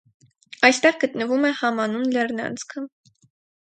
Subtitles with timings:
[0.69, 2.89] Այստեղ գտնվում է համանուն լեռնանցքը։